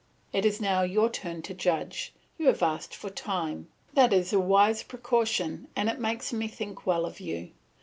It 0.33 0.45
is 0.47 0.59
now 0.59 0.81
your 0.81 1.11
turn 1.11 1.43
to 1.43 1.53
judge; 1.53 2.11
you 2.39 2.47
have 2.47 2.63
asked 2.63 2.95
for 2.95 3.11
time; 3.11 3.67
that 3.93 4.11
is 4.11 4.33
a 4.33 4.39
wise 4.39 4.81
precaution 4.81 5.67
and 5.75 5.89
it 5.89 5.99
makes 5.99 6.33
me 6.33 6.47
think 6.47 6.87
well 6.87 7.05
of 7.05 7.19
you. 7.19 7.51